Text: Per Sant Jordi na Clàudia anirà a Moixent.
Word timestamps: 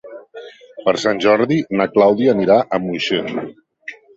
Per 0.87 0.93
Sant 1.03 1.21
Jordi 1.25 1.59
na 1.81 1.87
Clàudia 1.99 2.35
anirà 2.35 2.59
a 2.63 2.81
Moixent. 2.87 3.31